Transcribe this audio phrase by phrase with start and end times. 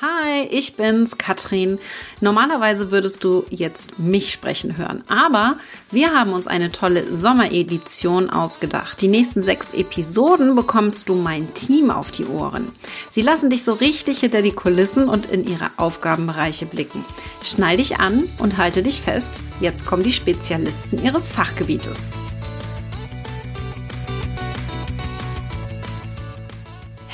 [0.00, 1.80] Hi, ich bin's, Katrin.
[2.20, 5.56] Normalerweise würdest du jetzt mich sprechen hören, aber
[5.90, 9.00] wir haben uns eine tolle Sommeredition ausgedacht.
[9.00, 12.68] Die nächsten sechs Episoden bekommst du mein Team auf die Ohren.
[13.10, 17.04] Sie lassen dich so richtig hinter die Kulissen und in ihre Aufgabenbereiche blicken.
[17.42, 19.42] Schnall dich an und halte dich fest.
[19.60, 22.12] Jetzt kommen die Spezialisten ihres Fachgebietes.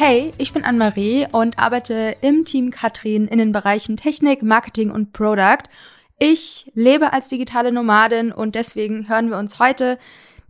[0.06, 5.14] Hey, ich bin Anne-Marie und arbeite im Team Katrin in den Bereichen Technik, Marketing und
[5.14, 5.62] Product.
[6.18, 9.98] Ich lebe als digitale Nomadin und deswegen hören wir uns heute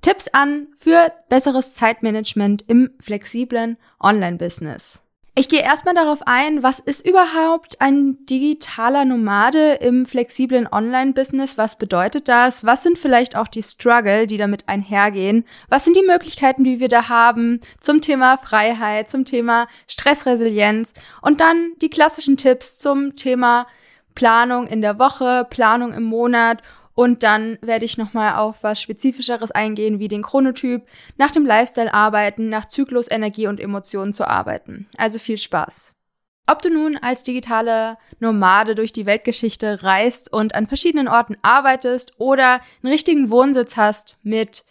[0.02, 5.03] Tipps an für besseres Zeitmanagement im flexiblen Online-Business.
[5.36, 11.58] Ich gehe erstmal darauf ein, was ist überhaupt ein digitaler Nomade im flexiblen Online-Business?
[11.58, 12.64] Was bedeutet das?
[12.64, 15.44] Was sind vielleicht auch die Struggle, die damit einhergehen?
[15.68, 21.40] Was sind die Möglichkeiten, die wir da haben zum Thema Freiheit, zum Thema Stressresilienz und
[21.40, 23.66] dann die klassischen Tipps zum Thema
[24.14, 26.62] Planung in der Woche, Planung im Monat
[26.94, 30.82] und dann werde ich nochmal auf was Spezifischeres eingehen, wie den Chronotyp,
[31.16, 34.86] nach dem Lifestyle arbeiten, nach Zyklus, Energie und Emotionen zu arbeiten.
[34.96, 35.94] Also viel Spaß.
[36.46, 42.12] Ob du nun als digitale Nomade durch die Weltgeschichte reist und an verschiedenen Orten arbeitest
[42.18, 44.64] oder einen richtigen Wohnsitz hast mit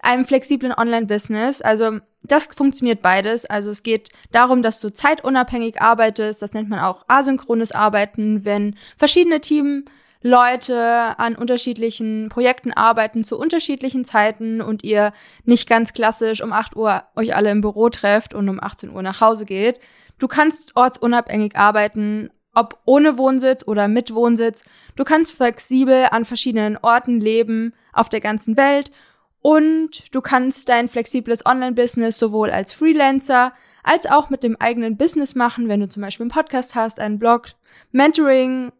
[0.00, 3.46] einem flexiblen Online-Business, also das funktioniert beides.
[3.46, 6.40] Also es geht darum, dass du zeitunabhängig arbeitest.
[6.40, 9.84] Das nennt man auch asynchrones Arbeiten, wenn verschiedene Teams
[10.22, 15.12] Leute an unterschiedlichen Projekten arbeiten zu unterschiedlichen Zeiten und ihr
[15.44, 19.02] nicht ganz klassisch um 8 Uhr euch alle im Büro trefft und um 18 Uhr
[19.02, 19.80] nach Hause geht.
[20.18, 24.64] Du kannst ortsunabhängig arbeiten, ob ohne Wohnsitz oder mit Wohnsitz.
[24.94, 28.92] Du kannst flexibel an verschiedenen Orten leben auf der ganzen Welt
[29.40, 35.34] und du kannst dein flexibles Online-Business sowohl als Freelancer als auch mit dem eigenen Business
[35.34, 37.48] machen, wenn du zum Beispiel einen Podcast hast, einen Blog,
[37.90, 38.70] Mentoring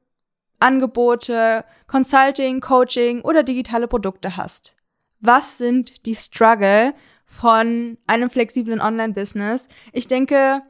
[0.63, 4.75] Angebote, Consulting, Coaching oder digitale Produkte hast.
[5.21, 6.95] Was sind die Struggle
[7.27, 9.69] von einem flexiblen Online-Business?
[9.93, 10.63] Ich denke,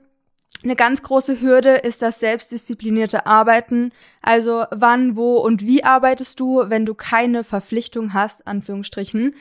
[0.64, 3.90] eine ganz große Hürde ist das selbstdisziplinierte Arbeiten.
[4.22, 9.34] Also wann, wo und wie arbeitest du, wenn du keine Verpflichtung hast, Anführungsstrichen,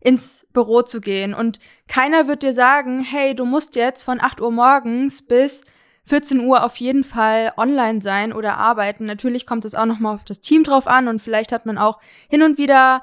[0.00, 1.34] ins Büro zu gehen.
[1.34, 1.58] Und
[1.88, 5.62] keiner wird dir sagen, hey, du musst jetzt von 8 Uhr morgens bis
[6.08, 9.04] 14 Uhr auf jeden Fall online sein oder arbeiten.
[9.04, 12.00] Natürlich kommt es auch nochmal auf das Team drauf an und vielleicht hat man auch
[12.28, 13.02] hin und wieder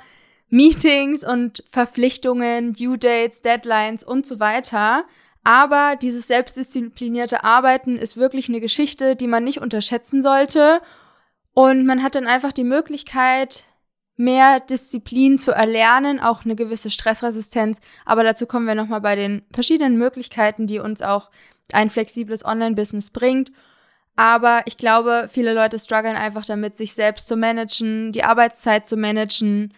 [0.50, 5.06] Meetings und Verpflichtungen, Due Dates, Deadlines und so weiter.
[5.44, 10.82] Aber dieses selbstdisziplinierte Arbeiten ist wirklich eine Geschichte, die man nicht unterschätzen sollte.
[11.54, 13.66] Und man hat dann einfach die Möglichkeit,
[14.18, 17.80] mehr Disziplin zu erlernen, auch eine gewisse Stressresistenz.
[18.06, 21.30] Aber dazu kommen wir nochmal bei den verschiedenen Möglichkeiten, die uns auch
[21.74, 23.52] ein flexibles Online-Business bringt.
[24.16, 28.96] Aber ich glaube, viele Leute strugglen einfach damit, sich selbst zu managen, die Arbeitszeit zu
[28.96, 29.74] managen.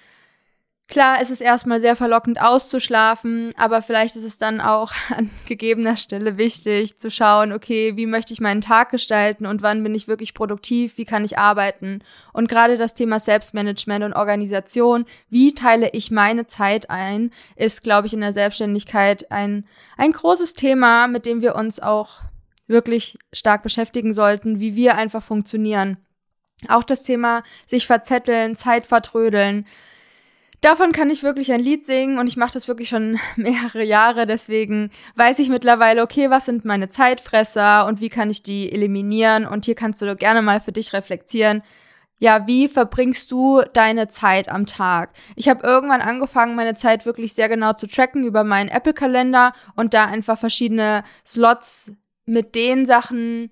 [0.89, 5.97] Klar, es ist erstmal sehr verlockend auszuschlafen, aber vielleicht ist es dann auch an gegebener
[5.97, 10.07] Stelle wichtig zu schauen, okay, wie möchte ich meinen Tag gestalten und wann bin ich
[10.07, 11.99] wirklich produktiv, wie kann ich arbeiten.
[12.31, 18.07] Und gerade das Thema Selbstmanagement und Organisation, wie teile ich meine Zeit ein, ist, glaube
[18.07, 19.67] ich, in der Selbstständigkeit ein,
[19.97, 22.21] ein großes Thema, mit dem wir uns auch
[22.65, 25.97] wirklich stark beschäftigen sollten, wie wir einfach funktionieren.
[26.69, 29.65] Auch das Thema sich verzetteln, Zeit vertrödeln,
[30.61, 34.25] Davon kann ich wirklich ein Lied singen und ich mache das wirklich schon mehrere Jahre.
[34.25, 39.45] Deswegen weiß ich mittlerweile, okay, was sind meine Zeitfresser und wie kann ich die eliminieren?
[39.45, 41.61] Und hier kannst du gerne mal für dich reflektieren.
[42.19, 45.11] Ja, wie verbringst du deine Zeit am Tag?
[45.35, 49.93] Ich habe irgendwann angefangen, meine Zeit wirklich sehr genau zu tracken über meinen Apple-Kalender und
[49.93, 51.91] da einfach verschiedene Slots
[52.25, 53.51] mit den Sachen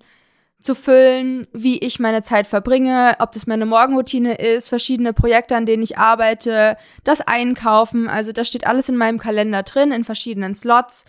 [0.66, 5.64] zu füllen, wie ich meine Zeit verbringe, ob das meine Morgenroutine ist, verschiedene Projekte, an
[5.64, 10.54] denen ich arbeite, das Einkaufen, also das steht alles in meinem Kalender drin, in verschiedenen
[10.54, 11.04] Slots,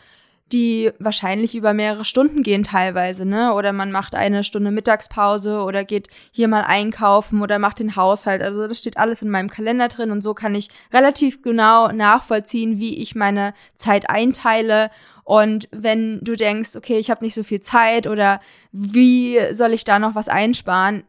[0.51, 3.53] die wahrscheinlich über mehrere Stunden gehen teilweise, ne?
[3.53, 8.41] Oder man macht eine Stunde Mittagspause oder geht hier mal einkaufen oder macht den Haushalt.
[8.41, 12.79] Also das steht alles in meinem Kalender drin und so kann ich relativ genau nachvollziehen,
[12.79, 14.89] wie ich meine Zeit einteile
[15.27, 18.39] und wenn du denkst, okay, ich habe nicht so viel Zeit oder
[18.71, 21.03] wie soll ich da noch was einsparen?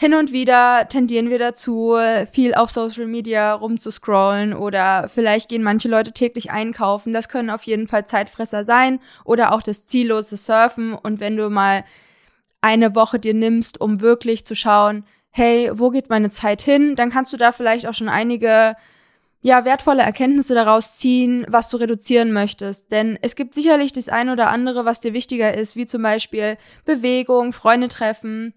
[0.00, 1.94] Hin und wieder tendieren wir dazu,
[2.32, 7.12] viel auf Social Media rumzuscrollen oder vielleicht gehen manche Leute täglich einkaufen.
[7.12, 10.94] Das können auf jeden Fall Zeitfresser sein oder auch das ziellose Surfen.
[10.94, 11.84] Und wenn du mal
[12.62, 17.10] eine Woche dir nimmst, um wirklich zu schauen, hey, wo geht meine Zeit hin, dann
[17.10, 18.76] kannst du da vielleicht auch schon einige
[19.42, 22.90] ja, wertvolle Erkenntnisse daraus ziehen, was du reduzieren möchtest.
[22.90, 26.56] Denn es gibt sicherlich das eine oder andere, was dir wichtiger ist, wie zum Beispiel
[26.86, 28.54] Bewegung, Freunde treffen,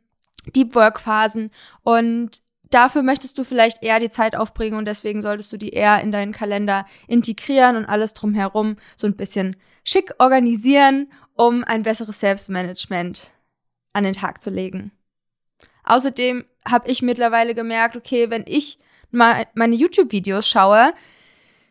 [0.56, 1.52] Deep Work Phasen
[1.84, 6.02] und dafür möchtest du vielleicht eher die Zeit aufbringen und deswegen solltest du die eher
[6.02, 12.20] in deinen Kalender integrieren und alles drumherum so ein bisschen schick organisieren, um ein besseres
[12.20, 13.32] Selbstmanagement
[13.94, 14.92] an den Tag zu legen.
[15.84, 18.80] Außerdem habe ich mittlerweile gemerkt, okay, wenn ich
[19.12, 20.94] mal meine YouTube-Videos schaue,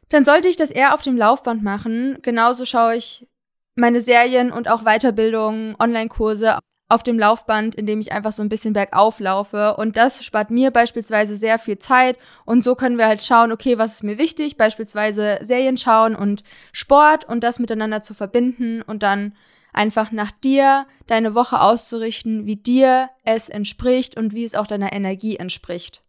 [0.09, 2.19] dann sollte ich das eher auf dem Laufband machen.
[2.23, 3.27] Genauso schaue ich
[3.75, 6.59] meine Serien und auch Weiterbildungen, Online-Kurse
[6.93, 9.77] auf dem Laufband, indem ich einfach so ein bisschen bergauf laufe.
[9.77, 12.19] Und das spart mir beispielsweise sehr viel Zeit.
[12.44, 14.59] Und so können wir halt schauen, okay, was ist mir wichtig?
[14.59, 19.35] Beispielsweise Serien schauen und Sport und das miteinander zu verbinden und dann
[19.73, 24.93] einfach nach dir deine Woche auszurichten, wie dir es entspricht und wie es auch deiner
[24.93, 26.03] Energie entspricht.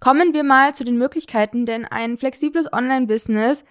[0.00, 3.64] Kommen wir mal zu den Möglichkeiten, denn ein flexibles Online-Business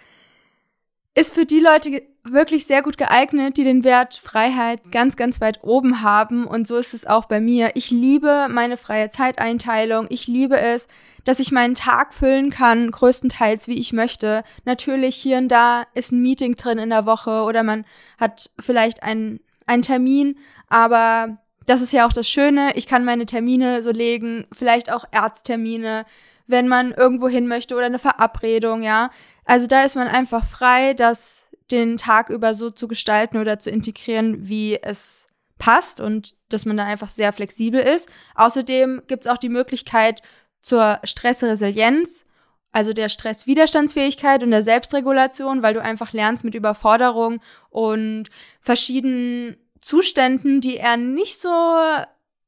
[1.16, 5.64] ist für die Leute wirklich sehr gut geeignet, die den Wert Freiheit ganz, ganz weit
[5.64, 6.46] oben haben.
[6.46, 7.72] Und so ist es auch bei mir.
[7.76, 10.08] Ich liebe meine freie Zeiteinteilung.
[10.10, 10.88] Ich liebe es,
[11.24, 14.44] dass ich meinen Tag füllen kann, größtenteils wie ich möchte.
[14.66, 17.86] Natürlich hier und da ist ein Meeting drin in der Woche oder man
[18.20, 22.74] hat vielleicht einen, einen Termin, aber das ist ja auch das Schöne.
[22.76, 26.06] Ich kann meine Termine so legen, vielleicht auch Ärzttermine,
[26.48, 29.10] wenn man irgendwo hin möchte oder eine Verabredung, ja.
[29.46, 33.70] Also da ist man einfach frei, das den Tag über so zu gestalten oder zu
[33.70, 35.28] integrieren, wie es
[35.58, 38.12] passt und dass man da einfach sehr flexibel ist.
[38.36, 40.22] Außerdem gibt es auch die Möglichkeit
[40.62, 42.26] zur Stressresilienz,
[42.72, 47.40] also der Stresswiderstandsfähigkeit und der Selbstregulation, weil du einfach lernst mit Überforderung
[47.70, 51.50] und verschiedenen Zuständen, die eher nicht so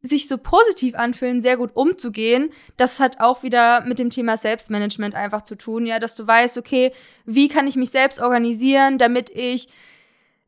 [0.07, 2.50] sich so positiv anfühlen, sehr gut umzugehen.
[2.75, 6.57] Das hat auch wieder mit dem Thema Selbstmanagement einfach zu tun, ja, dass du weißt,
[6.57, 6.92] okay,
[7.25, 9.68] wie kann ich mich selbst organisieren, damit ich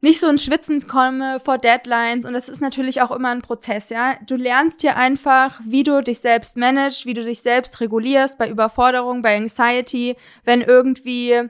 [0.02, 3.90] nicht so ins Schwitzen komme vor Deadlines und das ist natürlich auch immer ein Prozess,
[3.90, 4.16] ja.
[4.26, 8.50] Du lernst hier einfach, wie du dich selbst managst, wie du dich selbst regulierst bei
[8.50, 10.16] Überforderung, bei Anxiety,
[10.46, 11.50] wenn irgendwie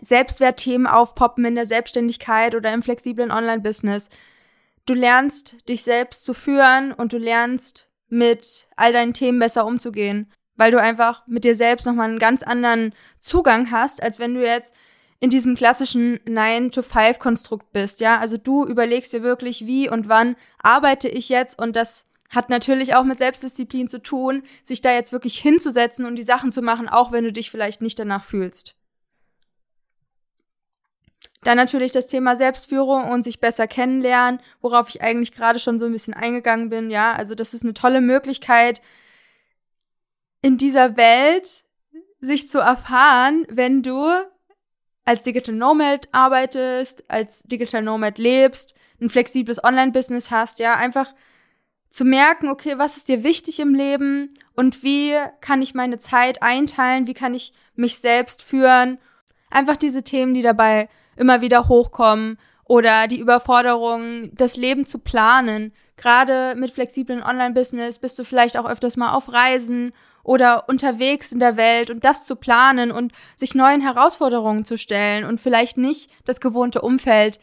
[0.00, 4.08] Selbstwertthemen aufpoppen in der Selbstständigkeit oder im flexiblen Online-Business.
[4.86, 10.32] Du lernst dich selbst zu führen und du lernst mit all deinen Themen besser umzugehen,
[10.56, 14.44] weil du einfach mit dir selbst nochmal einen ganz anderen Zugang hast, als wenn du
[14.44, 14.74] jetzt
[15.20, 18.18] in diesem klassischen 9-to-5-Konstrukt bist, ja.
[18.18, 22.94] Also du überlegst dir wirklich, wie und wann arbeite ich jetzt und das hat natürlich
[22.96, 26.88] auch mit Selbstdisziplin zu tun, sich da jetzt wirklich hinzusetzen und die Sachen zu machen,
[26.88, 28.74] auch wenn du dich vielleicht nicht danach fühlst.
[31.42, 35.86] Dann natürlich das Thema Selbstführung und sich besser kennenlernen, worauf ich eigentlich gerade schon so
[35.86, 36.90] ein bisschen eingegangen bin.
[36.90, 38.80] Ja, also das ist eine tolle Möglichkeit,
[40.40, 41.64] in dieser Welt
[42.20, 44.08] sich zu erfahren, wenn du
[45.04, 51.12] als Digital Nomad arbeitest, als Digital Nomad lebst, ein flexibles Online-Business hast, ja, einfach
[51.90, 56.42] zu merken, okay, was ist dir wichtig im Leben und wie kann ich meine Zeit
[56.42, 58.98] einteilen, wie kann ich mich selbst führen.
[59.50, 65.72] Einfach diese Themen, die dabei immer wieder hochkommen oder die Überforderung, das Leben zu planen.
[65.96, 69.92] Gerade mit flexiblen Online-Business bist du vielleicht auch öfters mal auf Reisen
[70.24, 75.24] oder unterwegs in der Welt und das zu planen und sich neuen Herausforderungen zu stellen
[75.24, 77.38] und vielleicht nicht das gewohnte Umfeld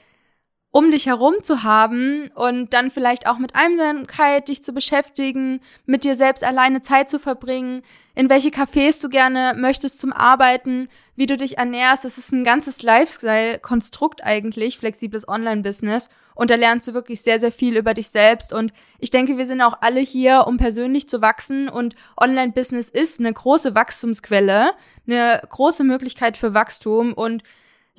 [0.71, 6.03] um dich herum zu haben und dann vielleicht auch mit Einsamkeit dich zu beschäftigen, mit
[6.03, 7.81] dir selbst alleine Zeit zu verbringen,
[8.13, 12.05] in welche Cafés du gerne möchtest zum Arbeiten, wie du dich ernährst.
[12.05, 16.09] Das ist ein ganzes Lifestyle-Konstrukt eigentlich, flexibles Online-Business.
[16.35, 18.53] Und da lernst du wirklich sehr, sehr viel über dich selbst.
[18.53, 21.67] Und ich denke, wir sind auch alle hier, um persönlich zu wachsen.
[21.67, 24.71] Und Online-Business ist eine große Wachstumsquelle,
[25.07, 27.13] eine große Möglichkeit für Wachstum.
[27.13, 27.43] Und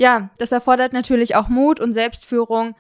[0.01, 2.75] ja, das erfordert natürlich auch Mut und Selbstführung,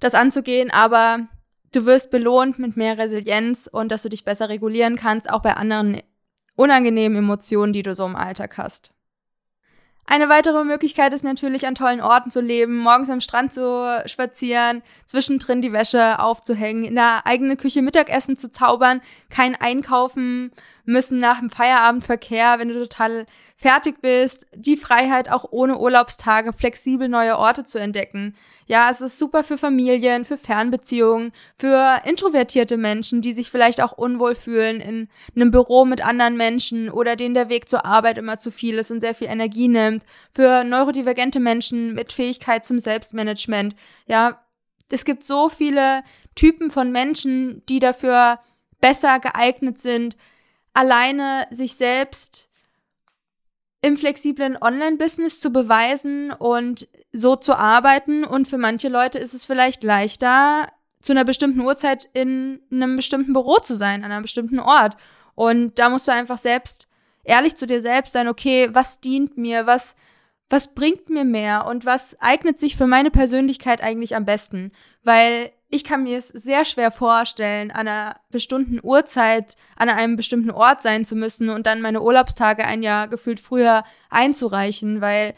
[0.00, 1.28] das anzugehen, aber
[1.70, 5.54] du wirst belohnt mit mehr Resilienz und dass du dich besser regulieren kannst, auch bei
[5.54, 6.00] anderen
[6.56, 8.93] unangenehmen Emotionen, die du so im Alltag hast.
[10.06, 14.82] Eine weitere Möglichkeit ist natürlich, an tollen Orten zu leben, morgens am Strand zu spazieren,
[15.06, 20.52] zwischendrin die Wäsche aufzuhängen, in der eigenen Küche Mittagessen zu zaubern, kein Einkaufen
[20.84, 23.24] müssen nach dem Feierabendverkehr, wenn du total
[23.56, 28.34] fertig bist, die Freiheit auch ohne Urlaubstage flexibel neue Orte zu entdecken.
[28.66, 33.92] Ja, es ist super für Familien, für Fernbeziehungen, für introvertierte Menschen, die sich vielleicht auch
[33.92, 38.38] unwohl fühlen in einem Büro mit anderen Menschen oder denen der Weg zur Arbeit immer
[38.38, 39.93] zu viel ist und sehr viel Energie nimmt,
[40.32, 43.76] für neurodivergente Menschen mit Fähigkeit zum Selbstmanagement.
[44.06, 44.40] Ja,
[44.90, 46.02] es gibt so viele
[46.34, 48.38] Typen von Menschen, die dafür
[48.80, 50.16] besser geeignet sind,
[50.72, 52.48] alleine sich selbst
[53.80, 58.24] im flexiblen Online-Business zu beweisen und so zu arbeiten.
[58.24, 60.68] Und für manche Leute ist es vielleicht leichter
[61.02, 64.96] zu einer bestimmten Uhrzeit in einem bestimmten Büro zu sein, an einem bestimmten Ort.
[65.34, 66.88] Und da musst du einfach selbst
[67.24, 69.96] ehrlich zu dir selbst sein, okay, was dient mir, was,
[70.48, 74.72] was bringt mir mehr und was eignet sich für meine Persönlichkeit eigentlich am besten?
[75.02, 80.52] Weil ich kann mir es sehr schwer vorstellen, an einer bestimmten Uhrzeit an einem bestimmten
[80.52, 85.34] Ort sein zu müssen und dann meine Urlaubstage ein Jahr gefühlt früher einzureichen, weil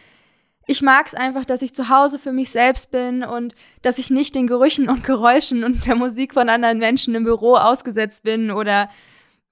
[0.66, 4.10] ich mag es einfach, dass ich zu Hause für mich selbst bin und dass ich
[4.10, 8.50] nicht den Gerüchen und Geräuschen und der Musik von anderen Menschen im Büro ausgesetzt bin
[8.50, 8.90] oder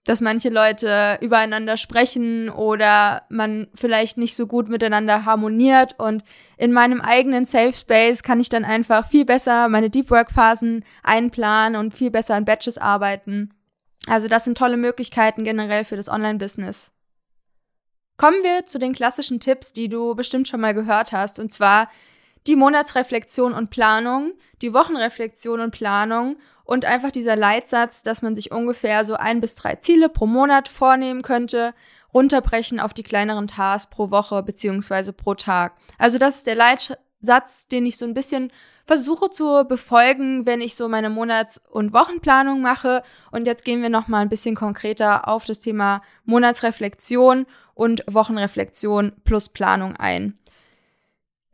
[0.05, 6.23] dass manche Leute übereinander sprechen oder man vielleicht nicht so gut miteinander harmoniert und
[6.59, 10.85] in meinem eigenen Safe Space kann ich dann einfach viel besser meine Deep Work Phasen
[11.03, 13.55] einplanen und viel besser an Batches arbeiten.
[14.07, 16.93] Also das sind tolle Möglichkeiten generell für das Online Business.
[18.19, 21.89] Kommen wir zu den klassischen Tipps, die du bestimmt schon mal gehört hast und zwar
[22.47, 28.51] die Monatsreflexion und Planung, die Wochenreflexion und Planung und einfach dieser Leitsatz, dass man sich
[28.51, 31.75] ungefähr so ein bis drei Ziele pro Monat vornehmen könnte,
[32.13, 35.75] runterbrechen auf die kleineren Tasks pro Woche beziehungsweise pro Tag.
[35.99, 38.51] Also das ist der Leitsatz, den ich so ein bisschen
[38.87, 43.03] versuche zu befolgen, wenn ich so meine Monats- und Wochenplanung mache.
[43.31, 49.13] Und jetzt gehen wir noch mal ein bisschen konkreter auf das Thema Monatsreflexion und Wochenreflexion
[49.25, 50.39] plus Planung ein.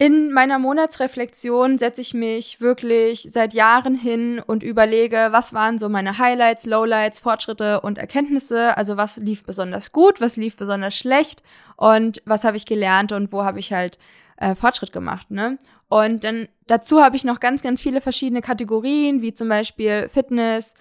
[0.03, 5.91] In meiner Monatsreflexion setze ich mich wirklich seit Jahren hin und überlege, was waren so
[5.91, 8.79] meine Highlights, Lowlights, Fortschritte und Erkenntnisse.
[8.79, 11.43] Also was lief besonders gut, was lief besonders schlecht
[11.77, 13.99] und was habe ich gelernt und wo habe ich halt
[14.39, 15.31] äh, Fortschritt gemacht.
[15.31, 15.59] Ne?
[15.91, 20.73] Und dann dazu habe ich noch ganz, ganz viele verschiedene Kategorien, wie zum Beispiel Fitness,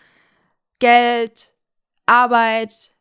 [0.79, 1.51] Geld,
[2.05, 2.93] Arbeit,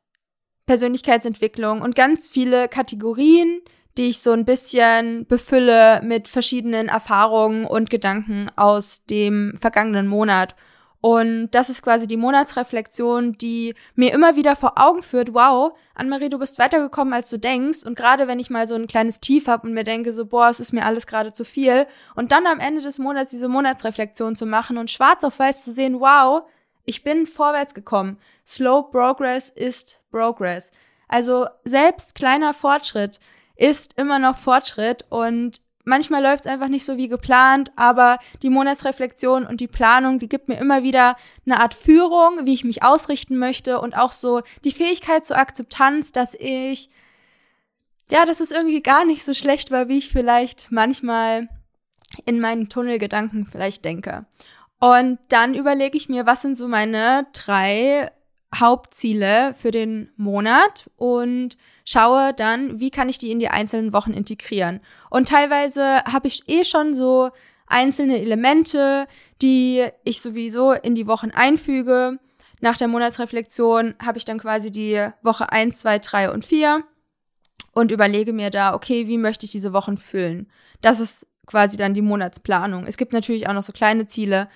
[0.66, 3.62] Persönlichkeitsentwicklung und ganz viele Kategorien,
[3.98, 10.54] die ich so ein bisschen befülle mit verschiedenen Erfahrungen und Gedanken aus dem vergangenen Monat.
[11.00, 16.28] Und das ist quasi die Monatsreflexion, die mir immer wieder vor Augen führt, wow, Anne-Marie,
[16.28, 17.84] du bist weitergekommen, als du denkst.
[17.84, 20.48] Und gerade wenn ich mal so ein kleines Tief habe und mir denke, so, boah,
[20.48, 21.86] es ist mir alles gerade zu viel.
[22.16, 25.72] Und dann am Ende des Monats diese Monatsreflexion zu machen und schwarz auf weiß zu
[25.72, 26.42] sehen, wow,
[26.84, 28.18] ich bin vorwärts gekommen.
[28.44, 30.72] Slow Progress ist Progress.
[31.06, 33.20] Also selbst kleiner Fortschritt
[33.58, 38.50] ist immer noch Fortschritt und manchmal läuft es einfach nicht so wie geplant, aber die
[38.50, 42.82] Monatsreflexion und die Planung, die gibt mir immer wieder eine Art Führung, wie ich mich
[42.82, 46.88] ausrichten möchte und auch so die Fähigkeit zur Akzeptanz, dass ich
[48.10, 51.48] ja, dass es irgendwie gar nicht so schlecht war, wie ich vielleicht manchmal
[52.24, 54.24] in meinen Tunnelgedanken vielleicht denke.
[54.80, 58.10] Und dann überlege ich mir, was sind so meine drei
[58.54, 64.12] Hauptziele für den Monat und schaue dann, wie kann ich die in die einzelnen Wochen
[64.12, 64.80] integrieren.
[65.10, 67.30] Und teilweise habe ich eh schon so
[67.66, 69.06] einzelne Elemente,
[69.42, 72.18] die ich sowieso in die Wochen einfüge.
[72.60, 76.84] Nach der Monatsreflexion habe ich dann quasi die Woche eins, zwei, drei und vier
[77.72, 80.50] und überlege mir da, okay, wie möchte ich diese Wochen füllen?
[80.80, 82.86] Das ist quasi dann die Monatsplanung.
[82.86, 84.48] Es gibt natürlich auch noch so kleine Ziele,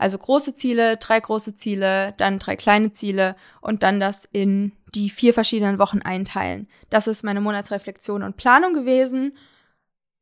[0.00, 5.10] also große Ziele, drei große Ziele, dann drei kleine Ziele und dann das in die
[5.10, 6.68] vier verschiedenen Wochen einteilen.
[6.88, 9.36] Das ist meine Monatsreflexion und Planung gewesen.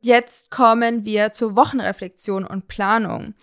[0.00, 3.34] Jetzt kommen wir zur Wochenreflexion und Planung.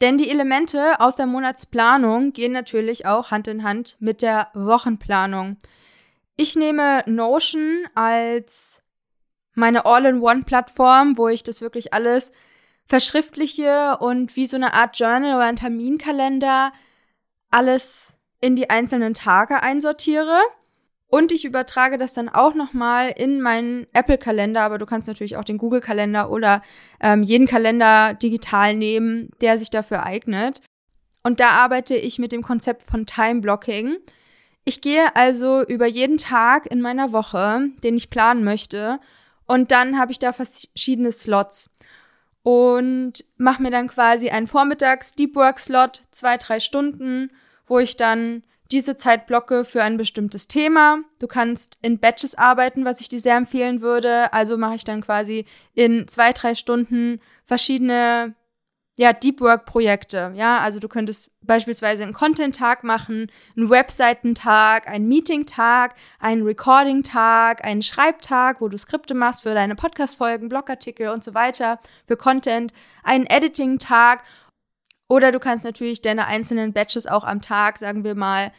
[0.00, 5.58] Denn die Elemente aus der Monatsplanung gehen natürlich auch Hand in Hand mit der Wochenplanung.
[6.36, 8.82] Ich nehme Notion als
[9.54, 12.32] meine All-in-One-Plattform, wo ich das wirklich alles
[12.86, 16.72] verschriftliche und wie so eine Art Journal oder ein Terminkalender
[17.50, 20.40] alles in die einzelnen Tage einsortiere.
[21.06, 25.44] Und ich übertrage das dann auch nochmal in meinen Apple-Kalender, aber du kannst natürlich auch
[25.44, 26.60] den Google-Kalender oder
[27.00, 30.60] ähm, jeden Kalender digital nehmen, der sich dafür eignet.
[31.22, 33.96] Und da arbeite ich mit dem Konzept von Time-Blocking.
[34.64, 38.98] Ich gehe also über jeden Tag in meiner Woche, den ich planen möchte,
[39.46, 41.70] und dann habe ich da verschiedene Slots
[42.44, 47.30] und mache mir dann quasi einen Vormittags Deep Work Slot, zwei, drei Stunden,
[47.66, 50.98] wo ich dann diese Zeit blocke für ein bestimmtes Thema.
[51.18, 54.32] Du kannst in Batches arbeiten, was ich dir sehr empfehlen würde.
[54.34, 58.34] Also mache ich dann quasi in zwei, drei Stunden verschiedene
[58.96, 60.32] ja, Deep Work Projekte.
[60.36, 67.82] Ja, also du könntest beispielsweise einen Content-Tag machen, einen Webseitentag, einen Meeting-Tag, einen Recording-Tag, einen
[67.82, 72.72] Schreibtag, wo du Skripte machst für deine Podcast-Folgen, Blogartikel und so weiter, für Content,
[73.02, 74.22] einen Editing-Tag.
[75.08, 78.52] Oder du kannst natürlich deine einzelnen Batches auch am Tag, sagen wir mal,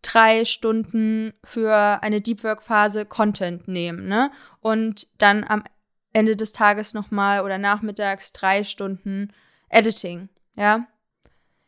[0.00, 4.30] drei Stunden für eine Deep Work Phase Content nehmen, ne?
[4.60, 5.64] Und dann am
[6.12, 9.32] Ende des Tages nochmal oder nachmittags drei Stunden
[9.68, 10.86] Editing, ja.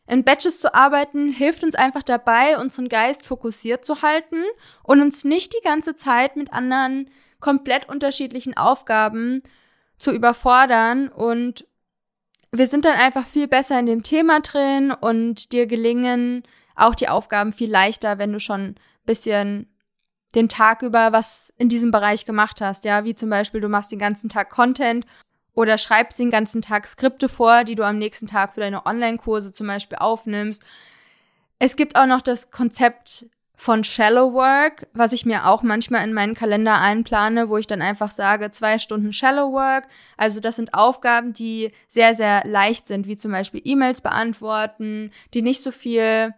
[0.07, 4.43] In Batches zu arbeiten hilft uns einfach dabei, unseren Geist fokussiert zu halten
[4.81, 9.43] und uns nicht die ganze Zeit mit anderen komplett unterschiedlichen Aufgaben
[9.99, 11.67] zu überfordern und
[12.51, 16.43] wir sind dann einfach viel besser in dem Thema drin und dir gelingen
[16.75, 18.75] auch die Aufgaben viel leichter, wenn du schon
[19.05, 19.67] bisschen
[20.35, 23.91] den Tag über was in diesem Bereich gemacht hast, ja, wie zum Beispiel du machst
[23.91, 25.05] den ganzen Tag Content
[25.59, 29.51] oder schreibst den ganzen Tag Skripte vor, die du am nächsten Tag für deine Online-Kurse
[29.51, 30.63] zum Beispiel aufnimmst.
[31.59, 33.25] Es gibt auch noch das Konzept
[33.55, 37.81] von Shallow Work, was ich mir auch manchmal in meinen Kalender einplane, wo ich dann
[37.81, 39.89] einfach sage, zwei Stunden Shallow Work.
[40.15, 45.41] Also das sind Aufgaben, die sehr, sehr leicht sind, wie zum Beispiel E-Mails beantworten, die
[45.41, 46.33] nicht so viel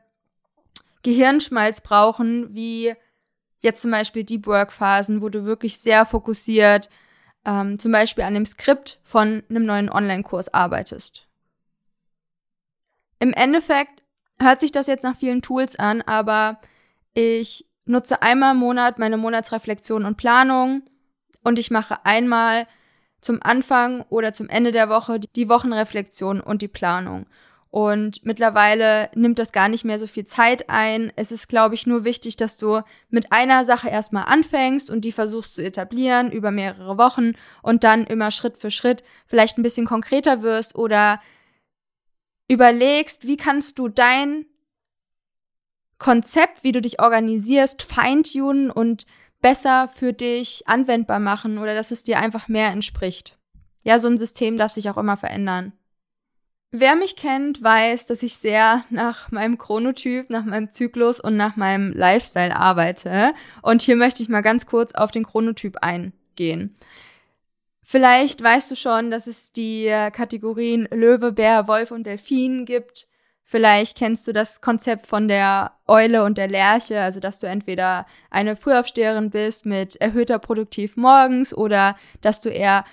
[1.04, 2.96] Gehirnschmalz brauchen, wie
[3.62, 6.90] jetzt zum Beispiel Deep Work Phasen, wo du wirklich sehr fokussiert
[7.46, 11.28] ähm, zum Beispiel an dem Skript von einem neuen Online-Kurs arbeitest.
[13.20, 14.04] Im Endeffekt
[14.40, 16.60] hört sich das jetzt nach vielen Tools an, aber
[17.14, 20.84] ich nutze einmal im Monat meine Monatsreflexion und Planung
[21.44, 22.68] und ich mache einmal
[23.22, 27.28] zum Anfang oder zum Ende der Woche die Wochenreflexion und die Planung.
[27.72, 31.12] Und mittlerweile nimmt das gar nicht mehr so viel Zeit ein.
[31.16, 35.14] Es ist, glaube ich, nur wichtig, dass du mit einer Sache erstmal anfängst und die
[35.14, 39.86] versuchst zu etablieren über mehrere Wochen und dann immer Schritt für Schritt vielleicht ein bisschen
[39.86, 41.22] konkreter wirst oder
[42.50, 44.46] überlegst, wie kannst du dein
[45.98, 49.06] Konzept, wie du dich organisierst, feintunen und
[49.42, 53.38] besser für dich anwendbar machen oder dass es dir einfach mehr entspricht.
[53.84, 55.72] Ja, so ein System darf sich auch immer verändern.
[56.74, 61.58] Wer mich kennt, weiß, dass ich sehr nach meinem Chronotyp, nach meinem Zyklus und nach
[61.58, 63.34] meinem Lifestyle arbeite.
[63.62, 66.74] Und hier möchte ich mal ganz kurz auf den Chronotyp eingehen.
[67.84, 73.10] Vielleicht weißt du schon, dass es die Kategorien Löwe, Bär, Wolf und Delfin gibt.
[73.44, 78.06] Vielleicht kennst du das Konzept von der Eule und der Lerche, also dass du entweder
[78.30, 82.86] eine Frühaufsteherin bist mit erhöhter Produktiv morgens oder dass du eher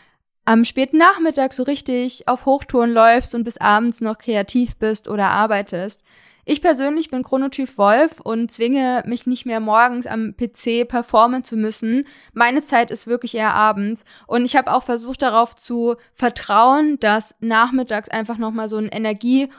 [0.48, 5.28] am späten Nachmittag so richtig auf Hochtouren läufst und bis abends noch kreativ bist oder
[5.28, 6.02] arbeitest.
[6.46, 11.58] Ich persönlich bin Chronotyp Wolf und zwinge mich nicht mehr morgens am PC performen zu
[11.58, 12.06] müssen.
[12.32, 17.34] Meine Zeit ist wirklich eher abends und ich habe auch versucht darauf zu vertrauen, dass
[17.40, 19.50] nachmittags einfach noch mal so ein Energie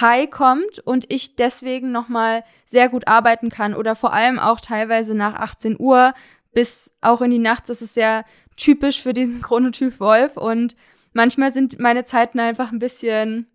[0.00, 4.58] High kommt und ich deswegen noch mal sehr gut arbeiten kann oder vor allem auch
[4.58, 6.12] teilweise nach 18 Uhr
[6.54, 7.68] bis auch in die Nacht.
[7.68, 8.24] Das ist sehr
[8.56, 10.76] typisch für diesen Chronotyp Wolf und
[11.12, 13.46] manchmal sind meine Zeiten einfach ein bisschen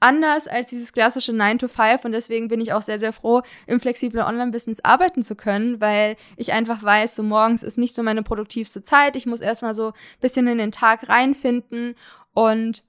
[0.00, 3.40] anders als dieses klassische 9 to 5 und deswegen bin ich auch sehr, sehr froh,
[3.66, 8.02] im flexiblen Online-Business arbeiten zu können, weil ich einfach weiß, so morgens ist nicht so
[8.02, 9.16] meine produktivste Zeit.
[9.16, 11.94] Ich muss erstmal so bisschen in den Tag reinfinden
[12.34, 12.84] und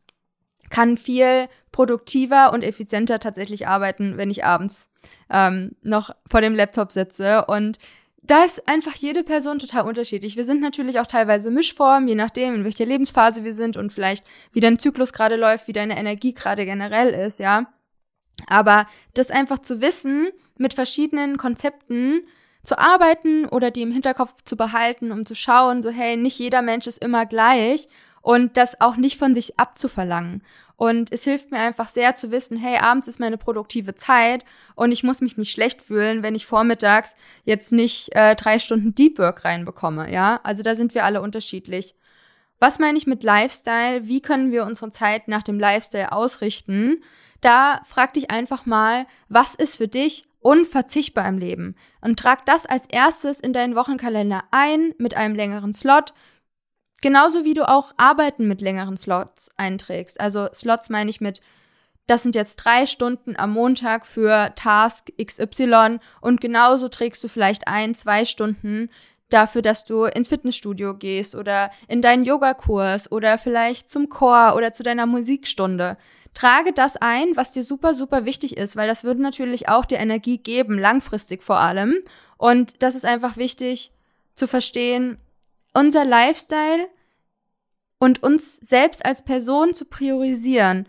[0.70, 4.90] kann viel produktiver und effizienter tatsächlich arbeiten, wenn ich abends
[5.30, 7.78] ähm, noch vor dem Laptop sitze und
[8.28, 10.36] da ist einfach jede Person total unterschiedlich.
[10.36, 14.26] Wir sind natürlich auch teilweise Mischformen, je nachdem, in welcher Lebensphase wir sind und vielleicht
[14.52, 17.68] wie dein Zyklus gerade läuft, wie deine Energie gerade generell ist, ja.
[18.48, 22.22] Aber das einfach zu wissen, mit verschiedenen Konzepten
[22.64, 26.62] zu arbeiten oder die im Hinterkopf zu behalten, um zu schauen, so hey, nicht jeder
[26.62, 27.88] Mensch ist immer gleich
[28.26, 30.42] und das auch nicht von sich abzuverlangen.
[30.78, 34.92] Und es hilft mir einfach sehr zu wissen, hey, abends ist meine produktive Zeit und
[34.92, 39.20] ich muss mich nicht schlecht fühlen, wenn ich vormittags jetzt nicht äh, drei Stunden Deep
[39.20, 40.40] Work reinbekomme, ja?
[40.44, 41.94] Also da sind wir alle unterschiedlich.
[42.60, 44.08] Was meine ich mit Lifestyle?
[44.08, 47.04] Wie können wir unsere Zeit nach dem Lifestyle ausrichten?
[47.42, 51.76] Da frag dich einfach mal, was ist für dich unverzichtbar im Leben?
[52.02, 56.16] Und trag das als erstes in deinen Wochenkalender ein mit einem längeren Slot.
[57.06, 60.20] Genauso wie du auch Arbeiten mit längeren Slots einträgst.
[60.20, 61.40] Also Slots meine ich mit,
[62.08, 67.68] das sind jetzt drei Stunden am Montag für Task XY und genauso trägst du vielleicht
[67.68, 68.90] ein, zwei Stunden
[69.30, 74.74] dafür, dass du ins Fitnessstudio gehst oder in deinen Yogakurs oder vielleicht zum Chor oder
[74.74, 75.98] zu deiner Musikstunde.
[76.34, 80.00] Trage das ein, was dir super, super wichtig ist, weil das würde natürlich auch dir
[80.00, 81.98] Energie geben, langfristig vor allem.
[82.40, 83.92] Und das ist einfach wichtig
[84.34, 85.20] zu verstehen,
[85.76, 86.88] unser Lifestyle
[88.00, 90.88] und uns selbst als Person zu priorisieren,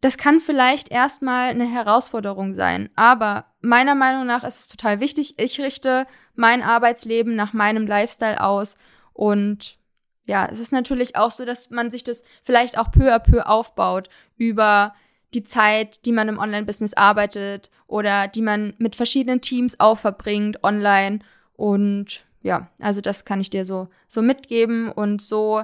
[0.00, 5.34] das kann vielleicht erstmal eine Herausforderung sein, aber meiner Meinung nach ist es total wichtig.
[5.38, 8.76] Ich richte mein Arbeitsleben nach meinem Lifestyle aus.
[9.12, 9.78] Und
[10.26, 13.46] ja, es ist natürlich auch so, dass man sich das vielleicht auch peu à peu
[13.46, 14.94] aufbaut über
[15.34, 20.64] die Zeit, die man im Online-Business arbeitet oder die man mit verschiedenen Teams auch verbringt
[20.64, 21.20] online.
[21.52, 24.90] Und ja, also das kann ich dir so, so mitgeben.
[24.90, 25.62] Und so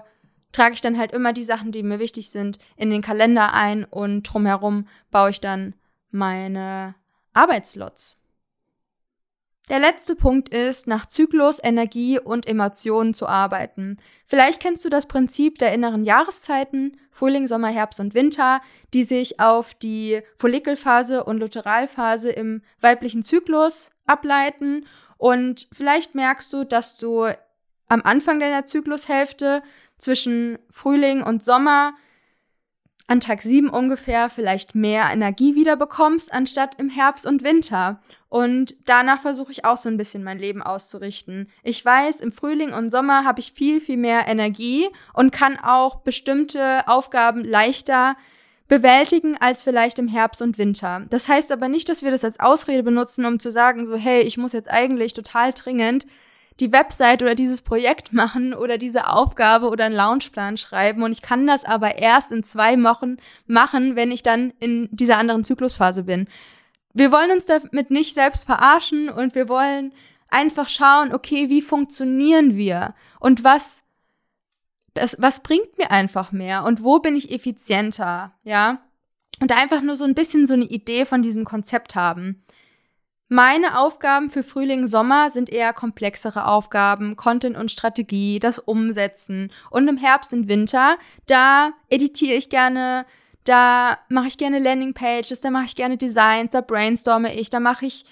[0.57, 3.85] trage ich dann halt immer die Sachen, die mir wichtig sind, in den Kalender ein
[3.85, 5.75] und drumherum baue ich dann
[6.11, 6.95] meine
[7.35, 8.17] Arbeitslots.
[9.69, 13.99] Der letzte Punkt ist, nach Zyklus, Energie und Emotionen zu arbeiten.
[14.25, 18.61] Vielleicht kennst du das Prinzip der inneren Jahreszeiten, Frühling, Sommer, Herbst und Winter,
[18.95, 24.87] die sich auf die Follikelphase und Luteralphase im weiblichen Zyklus ableiten.
[25.19, 27.27] Und vielleicht merkst du, dass du
[27.89, 29.63] am Anfang deiner Zyklushälfte
[29.99, 31.95] zwischen Frühling und Sommer
[33.09, 38.01] an Tag 7 ungefähr vielleicht mehr Energie wieder bekommst, anstatt im Herbst und Winter.
[38.29, 41.49] Und danach versuche ich auch so ein bisschen mein Leben auszurichten.
[41.63, 46.01] Ich weiß, im Frühling und Sommer habe ich viel, viel mehr Energie und kann auch
[46.01, 48.17] bestimmte Aufgaben leichter
[48.69, 51.07] bewältigen als vielleicht im Herbst und Winter.
[51.09, 54.23] Das heißt aber nicht, dass wir das als Ausrede benutzen, um zu sagen, so, hey,
[54.23, 56.07] ich muss jetzt eigentlich total dringend
[56.61, 61.23] die Website oder dieses Projekt machen oder diese Aufgabe oder einen Launchplan schreiben und ich
[61.23, 63.17] kann das aber erst in zwei Wochen
[63.47, 66.29] machen, wenn ich dann in dieser anderen Zyklusphase bin.
[66.95, 69.93] Wir wollen uns damit nicht selbst verarschen und wir wollen
[70.29, 73.83] einfach schauen, okay, wie funktionieren wir und was
[75.19, 78.81] was bringt mir einfach mehr und wo bin ich effizienter, ja?
[79.41, 82.43] Und einfach nur so ein bisschen so eine Idee von diesem Konzept haben.
[83.29, 89.53] Meine Aufgaben für Frühling, Sommer sind eher komplexere Aufgaben, Content und Strategie, das Umsetzen.
[89.71, 93.05] Und im Herbst und Winter, da editiere ich gerne,
[93.43, 97.87] da mache ich gerne Landingpages, da mache ich gerne Designs, da brainstorme ich, da mache
[97.87, 98.05] ich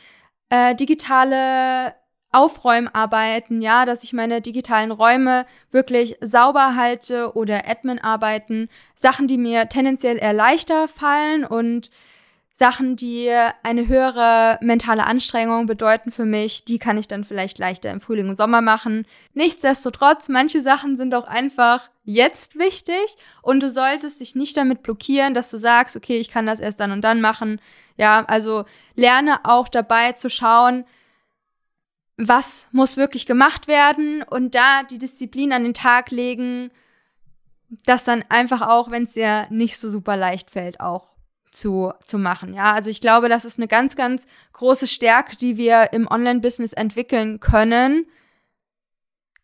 [0.49, 1.95] äh, digitale
[2.33, 9.69] Aufräumarbeiten, ja, dass ich meine digitalen Räume wirklich sauber halte oder Admin-Arbeiten, Sachen, die mir
[9.69, 11.91] tendenziell eher leichter fallen und
[12.57, 13.29] Sachen, die
[13.65, 18.29] eine höhere mentale Anstrengung bedeuten für mich, die kann ich dann vielleicht leichter im Frühling
[18.29, 19.07] und Sommer machen.
[19.33, 25.35] Nichtsdestotrotz, manche Sachen sind auch einfach jetzt wichtig und du solltest dich nicht damit blockieren,
[25.35, 27.61] dass du sagst, okay, ich kann das erst dann und dann machen.
[27.97, 30.85] Ja, also lerne auch dabei zu schauen,
[32.17, 36.71] was muss wirklich gemacht werden und da die Disziplin an den Tag legen,
[37.85, 41.14] das dann einfach auch, wenn es dir nicht so super leicht fällt, auch
[41.55, 42.55] zu, zu machen.
[42.55, 46.73] Ja, also ich glaube, das ist eine ganz, ganz große Stärke, die wir im Online-Business
[46.73, 48.07] entwickeln können,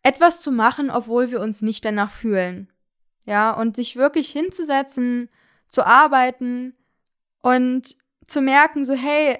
[0.03, 2.71] etwas zu machen, obwohl wir uns nicht danach fühlen.
[3.25, 5.29] Ja, und sich wirklich hinzusetzen,
[5.67, 6.75] zu arbeiten
[7.41, 7.95] und
[8.27, 9.39] zu merken, so, hey,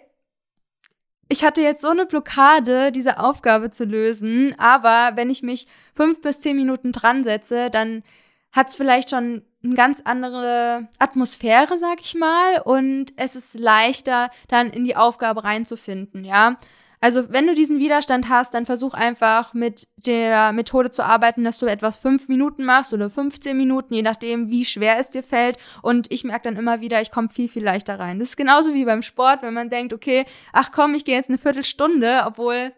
[1.27, 6.21] ich hatte jetzt so eine Blockade, diese Aufgabe zu lösen, aber wenn ich mich fünf
[6.21, 8.03] bis zehn Minuten dran setze, dann
[8.51, 14.31] hat es vielleicht schon eine ganz andere Atmosphäre, sag ich mal, und es ist leichter,
[14.47, 16.57] dann in die Aufgabe reinzufinden, ja.
[17.03, 21.57] Also wenn du diesen Widerstand hast, dann versuch einfach mit der Methode zu arbeiten, dass
[21.57, 25.57] du etwas fünf Minuten machst oder 15 Minuten, je nachdem, wie schwer es dir fällt.
[25.81, 28.19] Und ich merke dann immer wieder, ich komme viel, viel leichter rein.
[28.19, 31.29] Das ist genauso wie beim Sport, wenn man denkt, okay, ach komm, ich gehe jetzt
[31.29, 32.71] eine Viertelstunde, obwohl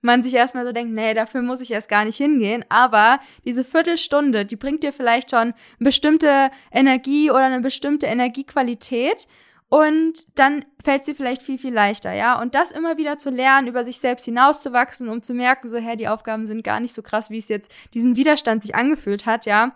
[0.00, 2.64] man sich erstmal so denkt, nee, dafür muss ich erst gar nicht hingehen.
[2.68, 9.26] Aber diese Viertelstunde, die bringt dir vielleicht schon eine bestimmte Energie oder eine bestimmte Energiequalität.
[9.70, 12.40] Und dann fällt sie vielleicht viel, viel leichter, ja.
[12.40, 15.94] Und das immer wieder zu lernen, über sich selbst hinauszuwachsen, um zu merken, so, hä,
[15.96, 19.44] die Aufgaben sind gar nicht so krass, wie es jetzt diesen Widerstand sich angefühlt hat,
[19.44, 19.74] ja.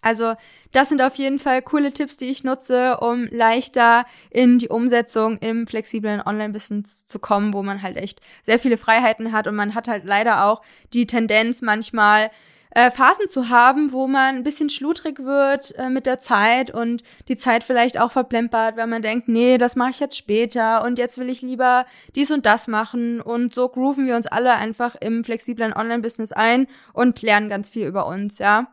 [0.00, 0.34] Also
[0.72, 5.38] das sind auf jeden Fall coole Tipps, die ich nutze, um leichter in die Umsetzung
[5.38, 9.74] im flexiblen Online-Business zu kommen, wo man halt echt sehr viele Freiheiten hat und man
[9.74, 12.30] hat halt leider auch die Tendenz manchmal
[12.70, 17.02] äh, Phasen zu haben, wo man ein bisschen schludrig wird äh, mit der Zeit und
[17.28, 20.98] die Zeit vielleicht auch verplempert, weil man denkt, nee, das mache ich jetzt später und
[20.98, 24.96] jetzt will ich lieber dies und das machen und so grooven wir uns alle einfach
[25.00, 28.68] im flexiblen Online-Business ein und lernen ganz viel über uns, ja.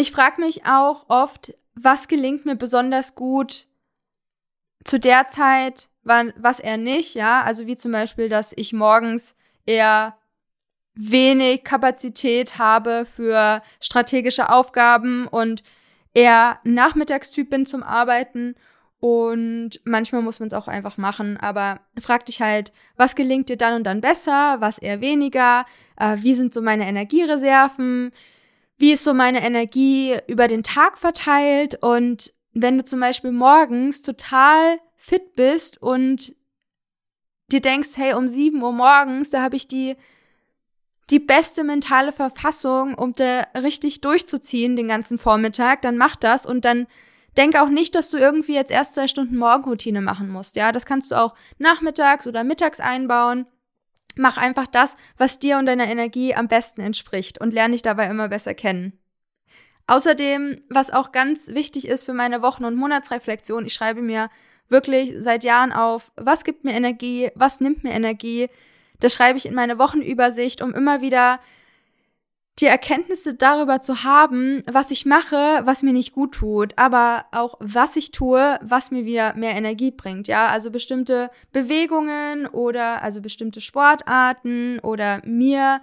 [0.00, 3.66] Ich frage mich auch oft, was gelingt mir besonders gut
[4.82, 7.42] zu der Zeit, wann, was er nicht, ja.
[7.42, 9.36] Also wie zum Beispiel, dass ich morgens
[9.66, 10.16] eher
[10.94, 15.62] wenig Kapazität habe für strategische Aufgaben und
[16.14, 18.54] eher Nachmittagstyp bin zum Arbeiten.
[19.00, 23.58] Und manchmal muss man es auch einfach machen, aber frag dich halt, was gelingt dir
[23.58, 25.66] dann und dann besser, was eher weniger,
[25.98, 28.12] äh, wie sind so meine Energiereserven,
[28.80, 34.02] wie ist so meine Energie über den Tag verteilt und wenn du zum Beispiel morgens
[34.02, 36.34] total fit bist und
[37.52, 39.96] dir denkst, hey, um sieben Uhr morgens, da habe ich die
[41.10, 46.64] die beste mentale Verfassung, um da richtig durchzuziehen den ganzen Vormittag, dann mach das und
[46.64, 46.86] dann
[47.36, 50.56] denk auch nicht, dass du irgendwie jetzt erst zwei Stunden Morgenroutine machen musst.
[50.56, 53.46] Ja, das kannst du auch nachmittags oder mittags einbauen.
[54.16, 58.06] Mach einfach das, was dir und deiner Energie am besten entspricht und lerne dich dabei
[58.06, 58.98] immer besser kennen.
[59.86, 64.30] Außerdem, was auch ganz wichtig ist für meine Wochen- und Monatsreflexion, ich schreibe mir
[64.68, 68.48] wirklich seit Jahren auf, was gibt mir Energie, was nimmt mir Energie.
[69.00, 71.40] Das schreibe ich in meine Wochenübersicht, um immer wieder
[72.60, 77.54] die Erkenntnisse darüber zu haben, was ich mache, was mir nicht gut tut, aber auch
[77.58, 80.28] was ich tue, was mir wieder mehr Energie bringt.
[80.28, 85.80] Ja, also bestimmte Bewegungen oder also bestimmte Sportarten oder mir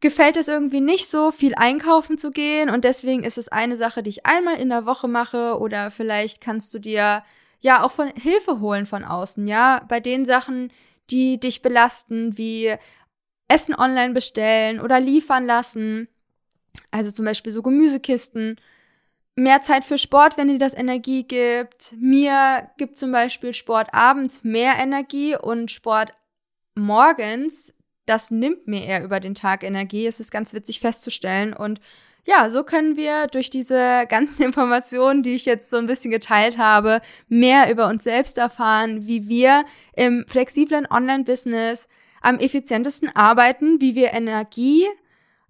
[0.00, 4.02] gefällt es irgendwie nicht so, viel einkaufen zu gehen und deswegen ist es eine Sache,
[4.02, 7.24] die ich einmal in der Woche mache oder vielleicht kannst du dir
[7.60, 10.70] ja auch von Hilfe holen von außen, ja, bei den Sachen,
[11.10, 12.76] die dich belasten, wie
[13.48, 16.08] Essen online bestellen oder liefern lassen.
[16.90, 18.56] Also zum Beispiel so Gemüsekisten.
[19.34, 21.94] Mehr Zeit für Sport, wenn dir das Energie gibt.
[21.98, 26.12] Mir gibt zum Beispiel Sport abends mehr Energie und Sport
[26.74, 27.74] morgens,
[28.06, 30.06] das nimmt mir eher über den Tag Energie.
[30.06, 31.52] Es ist ganz witzig festzustellen.
[31.52, 31.80] Und
[32.24, 36.56] ja, so können wir durch diese ganzen Informationen, die ich jetzt so ein bisschen geteilt
[36.56, 41.88] habe, mehr über uns selbst erfahren, wie wir im flexiblen Online-Business
[42.20, 44.86] am effizientesten arbeiten, wie wir Energie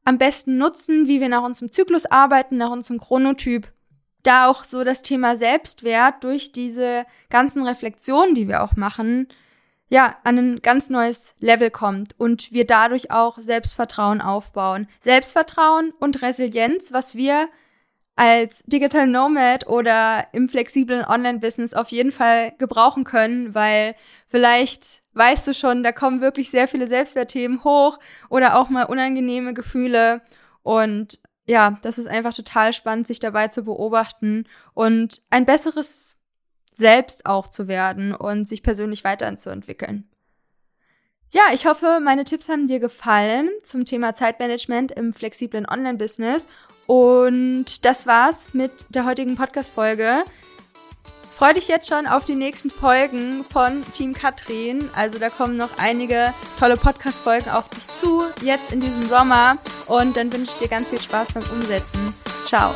[0.04, 3.72] am besten nutzen, wie wir nach unserem Zyklus arbeiten, nach unserem Chronotyp.
[4.22, 9.28] Da auch so das Thema Selbstwert durch diese ganzen Reflexionen, die wir auch machen,
[9.88, 14.88] ja, an ein ganz neues Level kommt und wir dadurch auch Selbstvertrauen aufbauen.
[15.00, 17.48] Selbstvertrauen und Resilienz, was wir
[18.16, 23.94] als Digital Nomad oder im flexiblen Online-Business auf jeden Fall gebrauchen können, weil
[24.26, 27.98] vielleicht weißt du schon, da kommen wirklich sehr viele Selbstwertthemen hoch
[28.28, 30.22] oder auch mal unangenehme Gefühle
[30.62, 36.16] und ja, das ist einfach total spannend, sich dabei zu beobachten und ein besseres
[36.74, 40.10] Selbst auch zu werden und sich persönlich weiterzuentwickeln.
[41.32, 46.46] Ja, ich hoffe, meine Tipps haben dir gefallen zum Thema Zeitmanagement im flexiblen Online-Business
[46.86, 50.24] und das war's mit der heutigen Podcast-Folge.
[51.36, 54.88] Freu dich jetzt schon auf die nächsten Folgen von Team Katrin.
[54.96, 59.58] Also da kommen noch einige tolle Podcast-Folgen auf dich zu, jetzt in diesem Sommer.
[59.84, 62.14] Und dann wünsche ich dir ganz viel Spaß beim Umsetzen.
[62.46, 62.72] Ciao.